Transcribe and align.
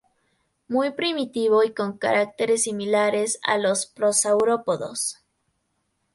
Muy 0.67 0.93
primitivo 0.93 1.63
y 1.63 1.75
con 1.75 1.95
caracteres 1.99 2.63
similares 2.63 3.39
a 3.43 3.59
los 3.59 3.85
prosaurópodos. 3.85 5.19